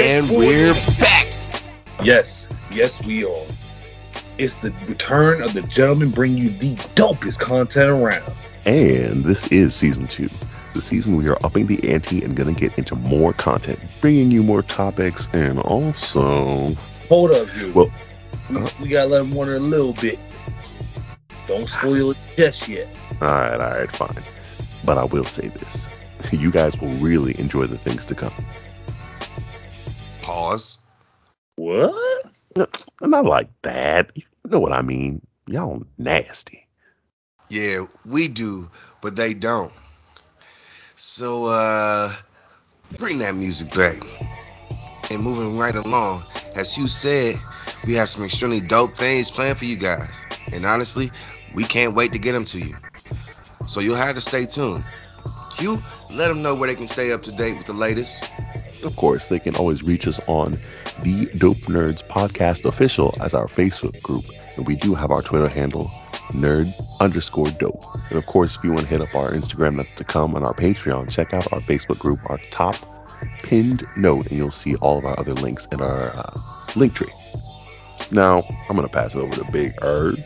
[0.00, 1.26] And we're back.
[2.04, 3.46] Yes, yes, we are.
[4.38, 8.22] It's the return of the gentleman bringing you the dopest content around.
[8.64, 10.28] And this is season two.
[10.74, 14.44] The season we are upping the ante and gonna get into more content, bringing you
[14.44, 16.72] more topics, and also.
[17.08, 17.74] Hold up, dude.
[17.74, 17.90] Well,
[18.50, 20.20] we, uh, we gotta let him wonder a little bit.
[21.48, 22.86] Don't spoil it just yet.
[23.20, 24.86] all right, all right, fine.
[24.86, 25.88] But I will say this:
[26.30, 28.32] you guys will really enjoy the things to come.
[30.28, 30.78] Pause.
[31.56, 32.26] What?
[32.54, 32.66] No,
[33.00, 34.10] Not like that.
[34.14, 35.26] You know what I mean?
[35.46, 36.66] Y'all nasty.
[37.48, 39.72] Yeah, we do, but they don't.
[40.96, 42.12] So, uh,
[42.98, 44.02] bring that music back.
[45.10, 47.36] And moving right along, as you said,
[47.86, 50.22] we have some extremely dope things planned for you guys.
[50.52, 51.10] And honestly,
[51.54, 52.76] we can't wait to get them to you.
[53.66, 54.84] So you'll have to stay tuned.
[55.56, 55.78] Hugh,
[56.14, 58.27] let them know where they can stay up to date with the latest.
[58.84, 60.52] Of course, they can always reach us on
[61.02, 64.24] the Dope Nerdz Podcast Official as our Facebook group.
[64.56, 65.90] And we do have our Twitter handle,
[66.32, 66.68] nerd
[67.00, 67.82] underscore dope.
[68.08, 70.44] And of course, if you want to hit up our Instagram that's to come on
[70.44, 72.76] our Patreon, check out our Facebook group, our top
[73.42, 76.32] pinned note, and you'll see all of our other links in our uh,
[76.74, 78.12] Linktree.
[78.12, 80.22] Now, I'm going to pass it over to Big Erd.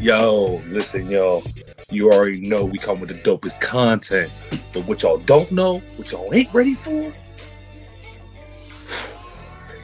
[0.00, 1.42] Yo, listen, yo.
[1.90, 4.32] You already know we come with the dopest content.
[4.72, 7.12] But what y'all don't know, what y'all ain't ready for,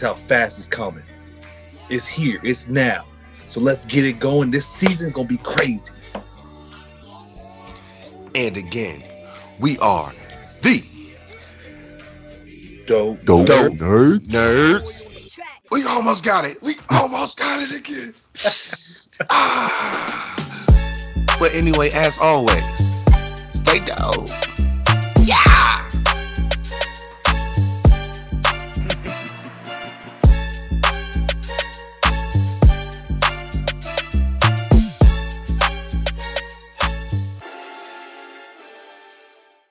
[0.00, 1.04] is how fast it's coming.
[1.88, 3.04] It's here, it's now.
[3.50, 4.50] So let's get it going.
[4.50, 5.92] This season's gonna be crazy.
[8.34, 9.02] And again,
[9.58, 10.12] we are
[10.62, 10.84] the
[12.86, 13.24] Dope.
[13.24, 13.72] Dope, Dope.
[13.74, 14.28] Nerds.
[14.28, 15.38] Nerds.
[15.70, 16.62] We almost got it.
[16.62, 18.14] We almost got it again.
[19.30, 20.66] ah.
[21.38, 23.04] But anyway, as always,
[23.52, 24.28] stay dope.
[24.58, 24.69] Yeah.